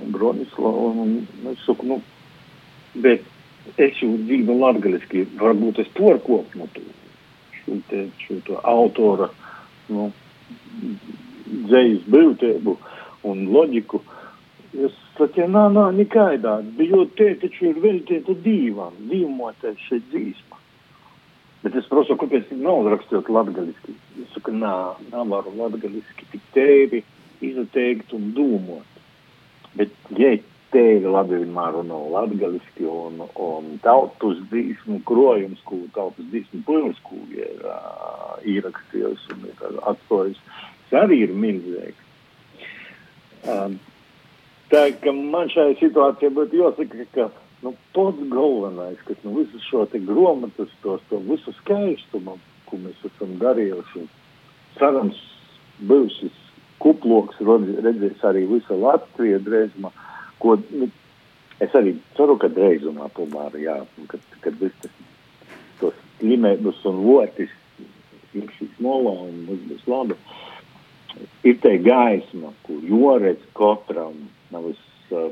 Un, 0.00 0.14
un 0.16 1.52
es 1.52 1.64
saku, 1.66 1.86
nu, 1.86 2.00
bet 3.04 3.26
es 3.76 3.98
jau 4.00 4.14
dzīvoju 4.16 4.58
latgaliski, 4.60 5.26
varbūt 5.40 5.82
es 5.84 5.90
to 5.96 6.12
ar 6.14 6.22
kopu, 6.24 6.62
nu, 6.62 6.68
šo, 7.58 7.80
te, 7.90 8.06
šo 8.24 8.38
to 8.46 8.60
autora, 8.64 9.28
nu, 9.92 10.08
dzējas 11.68 12.08
būtību 12.10 12.76
un 13.28 13.44
loģiku, 13.54 14.00
Es 14.70 14.94
saku, 15.18 15.48
nā, 15.50 15.64
nā, 15.74 15.88
nekaidā, 15.90 16.60
jo 16.78 17.02
te 17.18 17.32
taču 17.42 17.72
ir 17.72 17.78
veltīta 17.82 18.36
divam, 18.44 18.94
divmotais 19.10 19.80
šeit 19.88 20.04
dzīsma. 20.12 20.58
Bet 21.64 21.74
es 21.76 21.88
prasu, 21.90 22.14
kāpēc 22.20 22.52
nav 22.54 22.86
rakstot 22.92 23.28
latgaliski. 23.34 23.96
Es 24.22 24.30
saku, 24.36 24.54
nā, 24.54 24.94
nevaru 25.10 25.56
latgaliski 25.58 26.28
tik 26.30 26.46
tevi 26.54 27.02
izteikt 27.42 28.14
un 28.14 28.30
domāt. 28.36 28.86
Bet, 29.78 29.92
ja 30.18 30.32
tevi 30.70 31.06
labi 31.10 31.40
vienmēr 31.40 31.74
runā 31.78 31.98
latgaliski 32.14 32.86
un, 32.86 33.22
un 33.42 33.70
tautas 33.84 34.38
dzīsmu 34.52 35.00
krojums, 35.08 35.62
ko 35.66 35.80
tautas 35.94 36.28
dzīsmu 36.30 36.62
pilns, 36.66 37.00
ko 37.06 37.18
ir 37.34 37.64
uh, 37.66 38.36
ierakstījis 38.46 39.26
un 39.34 39.48
ir 39.50 39.80
atstājis, 39.92 40.40
tas 40.90 41.04
arī 41.04 41.22
ir 41.26 41.34
milzīgs. 41.34 42.06
Um, 43.50 43.78
tā, 44.72 44.86
ka 45.02 45.14
man 45.16 45.50
šajā 45.52 45.78
situācijā 45.80 46.32
būtu 46.36 46.60
jāsaka, 46.60 47.06
ka 47.16 47.30
nu, 47.64 47.74
pats 47.96 48.22
galvenais, 48.32 49.00
kas 49.08 49.18
nu, 49.26 49.34
visu 49.40 49.62
šo 49.66 49.86
grāmatas, 49.94 50.70
to, 50.84 50.98
to 51.10 51.22
visu 51.26 51.54
skaistumu, 51.62 52.38
ko 52.70 52.78
mēs 52.84 53.06
esam 53.10 53.34
darījuši, 53.42 54.06
cerams, 54.78 55.18
bijušas 55.80 56.49
kuploks, 56.82 57.40
redzēs 57.40 58.24
arī 58.26 58.46
visa 58.50 58.76
Latvija 58.76 59.40
drēzumā, 59.46 59.92
ko 60.42 60.56
nu, 60.72 60.88
es 61.60 61.76
arī 61.76 61.94
ceru, 62.16 62.38
ka 62.40 62.50
drēzumā 62.52 63.10
tomēr, 63.16 63.58
jā, 63.60 63.76
kad, 64.12 64.24
kad 64.44 64.56
viss 64.62 64.84
tas, 64.84 64.96
tos 65.80 66.00
limēdus 66.24 66.80
un 66.88 67.02
lotis 67.06 67.52
iekšīs 68.36 68.80
molā 68.84 69.16
un 69.26 69.44
mums 69.48 69.68
būs 69.68 69.86
labi. 69.90 70.16
Ir 71.44 71.56
te 71.62 71.74
gaisma, 71.82 72.52
kur 72.66 72.82
joredz 72.86 73.42
katram, 73.58 74.16
nav 74.54 74.68
es 74.70 74.82
uh, 75.10 75.30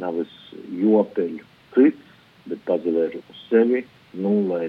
nav 0.00 0.20
es 0.20 0.32
jopeļu 0.76 1.44
cits, 1.74 2.16
bet 2.46 2.62
pazaver 2.68 3.16
uz 3.18 3.40
sevi, 3.48 3.82
nu, 4.16 4.34
lai 4.50 4.68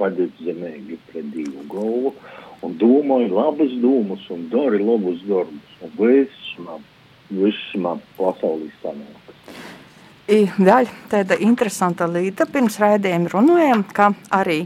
padēt 0.00 0.40
zemēgi 0.44 0.98
pret 1.10 1.28
divu 1.34 1.64
galvu, 1.70 2.14
un 2.64 2.76
domāju 2.80 3.30
labas 3.36 3.76
domas, 3.82 4.24
un 4.32 4.48
dari 4.52 4.80
labus 4.82 5.22
darbus, 5.28 5.76
un 5.84 5.94
viss 6.00 6.56
man, 6.64 6.84
viss 7.30 7.76
man 7.76 8.02
pasaulī 8.18 8.70
sanāks. 8.80 9.36
Vēl 10.60 10.86
tāda 11.10 11.38
interesanta 11.42 12.06
lieta, 12.06 12.46
pirms 12.46 12.78
raidījuma 12.78 13.32
runājām, 13.32 13.82
ka 13.92 14.12
arī 14.30 14.62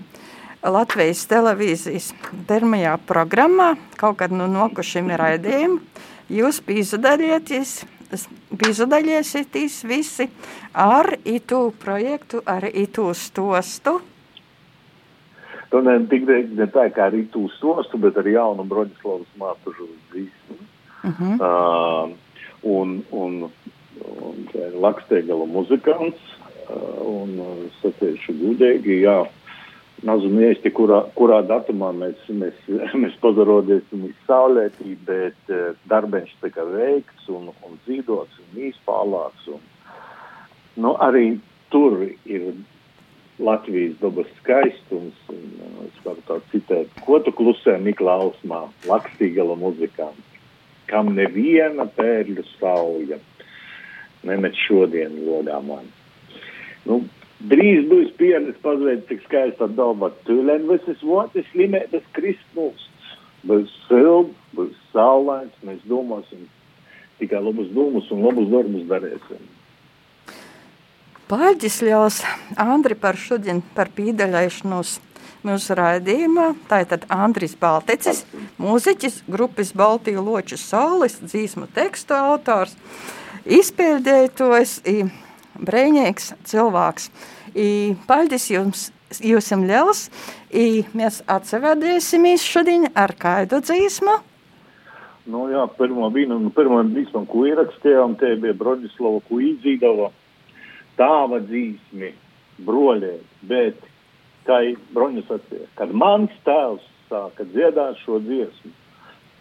Latvijas 0.64 1.22
televīzijas 1.28 2.10
pirmajā 2.48 2.98
programmā, 3.08 3.74
kaut 4.00 4.20
kad 4.20 4.32
nu 4.32 4.46
nokušiem 4.48 5.10
raidījumiem, 5.20 5.80
jūs 6.32 6.60
piedalījāties 6.64 7.82
piedalīsieties 8.58 9.82
visi 9.88 10.28
ar 10.72 11.16
itu 11.24 11.72
projektu, 11.80 12.42
ar 12.46 12.66
itu 12.68 13.12
stostu. 13.14 14.00
Ne 15.72 15.96
tikai 16.10 16.44
ne 16.54 16.66
tā 16.70 16.88
kā 16.94 17.08
ar 17.08 17.14
itu 17.18 17.48
stostu, 17.56 17.98
bet 17.98 18.16
ar 18.20 18.28
jaunu 18.28 18.64
Broņislavas 18.68 19.30
mātužu 19.40 19.88
dzīsmu. 20.12 20.58
Uh 21.04 21.20
-huh. 21.20 21.34
uh, 21.40 22.10
un, 22.62 23.04
un, 23.10 23.50
un 24.22 24.46
Laksteigala 24.80 25.46
muzikants, 25.46 26.20
un 27.04 27.38
satiešu 27.82 28.32
gudēgi, 28.40 29.02
jā. 29.04 29.24
Nezinu 30.04 30.42
īsti, 30.50 30.68
kurā, 30.74 30.98
kurā 31.16 31.38
datumā 31.46 31.92
mēs, 31.96 32.24
mēs, 32.28 32.56
mēs 33.02 33.14
pazarodēsim 33.22 34.08
uz 34.08 34.16
saulētī, 34.28 34.96
bet 35.06 35.54
darbiņš 35.88 36.34
tika 36.42 36.64
veikts 36.68 37.28
un, 37.32 37.48
un 37.64 37.78
dzīvots 37.86 38.42
un 38.42 38.66
izpālāts. 38.68 39.46
Un, 39.54 39.62
nu, 40.76 40.96
arī 41.00 41.38
tur 41.72 42.02
ir 42.24 42.52
Latvijas 43.42 43.96
dabas 43.98 44.28
skaistums, 44.38 45.16
un 45.32 45.42
uh, 45.58 45.82
es 45.88 45.96
varu 46.06 46.22
tā 46.28 46.38
citēt, 46.52 46.92
ko 47.06 47.18
tu 47.24 47.32
klusē 47.34 47.80
Miklausmā, 47.82 48.60
lakstīgala 48.86 49.56
muzikants, 49.58 50.38
kam 50.86 51.14
neviena 51.16 51.88
pērļu 51.96 52.44
sauja 52.54 53.18
nemet 54.24 54.56
šodien 54.66 55.18
logā 55.26 55.58
man. 55.64 55.90
Nu, 56.88 57.02
Drīz 57.44 57.82
būs 57.90 58.12
pieredze 58.16 58.54
pazudīt, 58.64 59.02
cik 59.10 59.24
skaista 59.26 59.66
daba. 59.68 60.08
Tūlēn 60.24 60.64
visas 60.70 61.02
votas 61.04 61.44
slimētas 61.50 62.04
kristmūsts. 62.16 63.10
Būs 63.44 63.72
silts, 63.84 64.38
būs 64.56 64.72
saulains, 64.94 65.52
mēs 65.66 65.82
domāsim 65.90 66.46
tikai 67.18 67.42
labus 67.44 67.68
domus 67.76 68.08
un 68.14 68.24
labus 68.24 68.48
darbus 68.52 68.86
darīsim. 68.88 69.42
Paldies, 71.24 71.78
Ļaus, 71.80 72.18
Andri, 72.60 72.92
par 73.00 73.16
šodien, 73.16 73.62
par 73.72 73.88
pīdaļaišanos 73.96 74.98
mūsu 75.44 75.76
raidījumā. 75.78 76.50
Tā 76.68 76.82
ir 76.82 76.88
tad 76.90 77.06
Andris 77.12 77.54
Baltecis, 77.56 78.26
mūziķis, 78.60 79.22
grupas 79.32 79.70
Baltiju 79.72 80.20
loču 80.20 80.58
saules, 80.60 81.16
dzīsmu 81.22 81.70
tekstu 81.72 82.12
autors, 82.18 82.74
izpildētojs, 83.48 84.74
brēņīgs 85.64 86.34
cilvēks. 86.50 87.08
I, 87.54 87.68
paldies 88.08 88.50
jums! 88.52 88.90
Jūs 89.14 89.46
esat 89.46 89.60
liels, 89.62 89.98
i 90.50 90.82
mēs 90.96 91.20
atsevēdēsimies 91.30 92.42
šodien 92.42 92.88
ar 92.98 93.12
kādu 93.14 93.60
dzīsmu. 93.62 94.16
Nu, 95.30 95.44
jā, 95.52 95.62
pirmo 95.78 96.08
vīnu, 96.12 96.40
nu, 96.42 96.50
pirmo 96.52 96.80
dzīsmu, 96.88 97.22
ko 97.30 97.44
ierakstījām, 97.48 98.18
te 98.18 98.34
bija 98.42 98.56
Brodislava, 98.58 99.22
ko 99.28 99.38
tāva 100.98 101.40
dzīsmi, 101.44 102.12
broļē, 102.64 103.14
bet, 103.50 103.80
kā 104.48 104.60
Broņas 104.94 105.30
atsies, 105.38 105.68
kad 105.78 105.92
mans 105.96 106.32
tēvs 106.46 106.84
sāka 107.08 107.46
dziedāt 107.48 107.98
šo 108.04 108.20
dziesmu, 108.24 108.72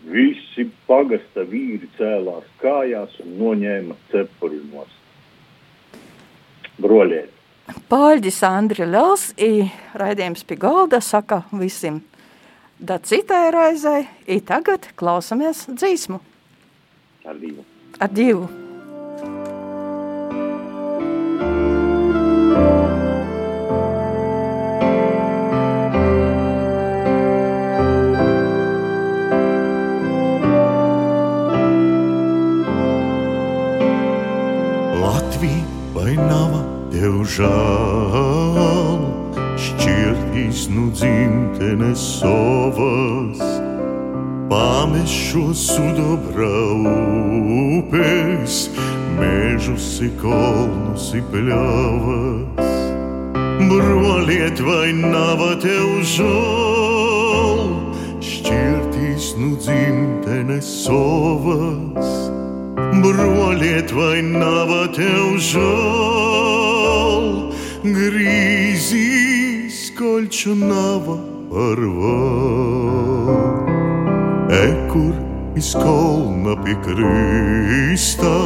visi 0.09 0.67
pagasta 0.87 1.45
vīri 1.47 1.87
cēlās 1.97 2.47
kājās 2.61 3.15
un 3.23 3.37
noņēma 3.39 3.97
cepurinos. 4.11 4.99
Broļēt. 6.83 7.29
Pāļģis 7.87 8.41
Andri 8.43 8.87
Ļels 8.89 9.29
i 9.39 9.69
raidījums 9.95 10.43
pie 10.47 10.57
galda 10.59 10.99
saka 10.99 11.43
visiem. 11.55 12.01
Da 12.83 12.97
citai 12.99 13.45
raizai, 13.55 14.01
i 14.27 14.41
tagad 14.43 14.89
klausamies 14.99 15.69
dzīsmu. 15.71 16.19
Ar 17.23 17.39
divu. 17.39 17.63
Ar 18.03 18.11
divu. 18.11 18.49
Žēl, 37.33 38.99
šķirtīs 39.57 40.67
nu 40.73 40.89
dzimtenes 40.93 42.01
savas, 42.19 43.41
pamešu 44.51 45.45
sudobra 45.57 46.51
upes, 47.79 48.67
mežus 49.17 49.87
i 50.05 50.11
kalnus 50.21 51.09
i 51.17 51.23
pļavas. 51.31 52.71
Broliet, 53.63 54.61
vai 54.67 54.91
nav 54.93 55.41
tev 55.63 56.03
žēl, 56.13 57.63
šķirtīs 58.29 59.31
nu 59.41 59.55
dzimtenes 59.57 60.69
savas, 60.83 62.13
broliet, 63.01 63.95
vai 63.95 64.19
nav 64.27 64.75
tev 64.93 65.39
žēl 65.41 66.62
parvā. 71.51 72.19
Ekur 74.55 75.17
iz 75.59 75.73
kolna 75.75 76.55
pie 76.63 76.77
krīstā, 76.85 78.37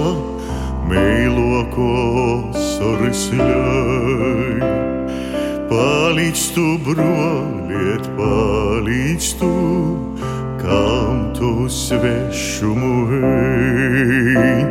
mīlokos 0.89 2.65
orisļai. 2.87 4.71
Palīdz 5.69 6.47
tu, 6.57 6.65
broliet, 6.87 8.09
palīdz 8.17 9.29
tu, 9.37 9.53
kam 10.63 11.29
tu 11.37 11.69
svešumu 11.69 12.95
ej. 13.21 14.65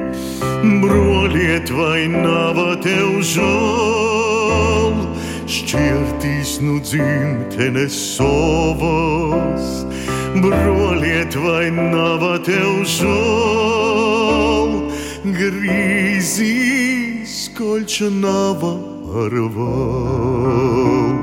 Broliet, 0.83 1.71
vai 1.71 2.09
nav 2.11 2.59
tev 2.83 3.23
žēl, 3.23 4.16
šķirtīs 5.57 6.59
nu 6.65 6.77
dzimtenes 6.85 7.97
savas. 8.17 9.67
Broliet, 10.37 11.37
vai 11.41 11.71
nav 11.73 12.23
tev 12.45 12.83
žēl, 12.97 14.71
grīzīs 15.39 17.37
kolča 17.57 18.09
nava 18.13 18.75
ar 19.25 19.35
val. 19.57 21.17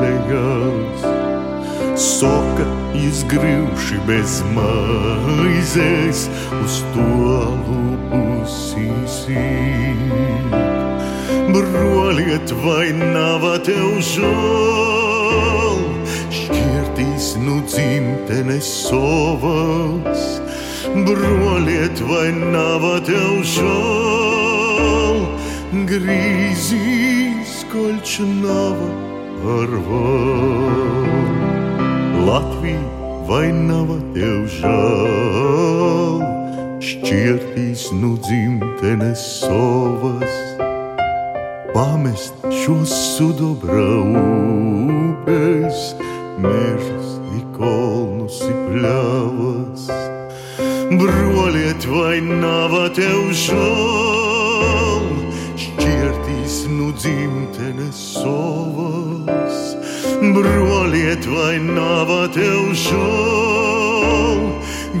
Lejās. 0.00 1.04
Soka 1.98 2.66
izgrīvši 2.96 3.98
bez 4.08 4.40
maizes 4.56 6.26
uz 6.62 6.78
tolu 6.94 7.80
pusīsī. 8.12 9.46
Broliet, 11.52 12.54
vai 12.64 12.92
nav 12.96 13.44
tev 13.66 13.98
žēl, 14.12 15.82
šķirtīs 16.32 17.34
nu 17.44 17.60
dzimtenes 17.68 18.72
sovas 18.86 20.32
broliet, 20.94 22.00
vai 22.08 22.28
nav 22.32 22.84
tev 23.06 23.40
žēl, 23.54 25.22
grīzīs 25.88 27.62
kolča 27.72 28.26
nav 28.28 29.11
ar 29.42 29.72
vēl. 29.88 31.12
Latvija, 32.26 32.82
vai 33.28 33.48
nav 33.52 33.90
tev 34.14 34.46
žēl, 34.56 36.22
šķirtīs 36.82 37.88
nu 37.98 38.14
dzimtenes 38.22 39.22
sovas, 39.40 40.38
pamest 41.74 42.46
šos 42.62 42.92
sudobra 43.16 43.88
upes, 44.22 45.92
mežus, 46.42 47.18
ikolnus, 47.42 48.38
pļavas 48.68 49.90
broliet, 50.98 51.86
vai 51.88 52.20
nav 52.20 52.74
tev 52.96 53.32
žēl, 53.32 54.31
nu 56.76 56.92
dzimtenes 56.92 57.96
sovas. 57.96 59.76
Broliet, 60.34 61.26
vai 61.26 61.58
nav 61.58 62.10
tev 62.34 62.72
žēl, 62.84 64.40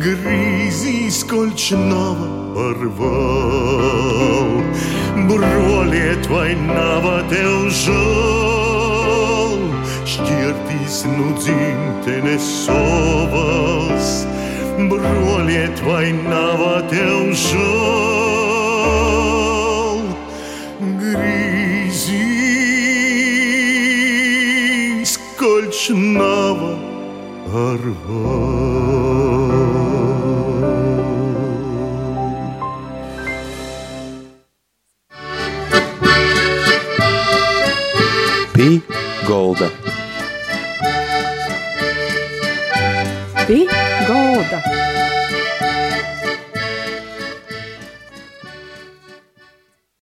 grīzīs 0.02 1.22
kolč 1.30 1.70
nav 1.76 2.20
par 2.56 2.78
val. 2.98 4.52
Broliet, 5.30 6.28
vai 6.32 6.52
nav 6.68 7.08
tev 7.32 7.70
žēl, 7.84 9.66
šķirtīs 10.14 11.02
nu 11.16 11.32
dzimtenes 11.40 12.52
sovas 12.66 14.12
broliet, 14.88 15.82
vai 15.86 16.12
nav 16.12 16.62
tev 16.90 17.32
žēl? 17.32 18.41
Koļš 25.82 25.94
nav 26.14 26.60